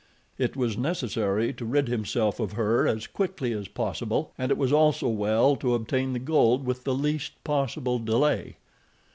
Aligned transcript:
It 0.39 0.55
was 0.55 0.79
necessary 0.79 1.53
to 1.53 1.63
rid 1.63 1.87
himself 1.87 2.39
of 2.39 2.53
her 2.53 2.87
as 2.87 3.05
quickly 3.05 3.53
as 3.53 3.67
possible 3.67 4.33
and 4.35 4.51
it 4.51 4.57
was 4.57 4.73
also 4.73 5.07
well 5.07 5.55
to 5.57 5.75
obtain 5.75 6.13
the 6.13 6.17
gold 6.17 6.65
with 6.65 6.85
the 6.85 6.95
least 6.95 7.33
possible 7.43 7.99
delay. 7.99 8.57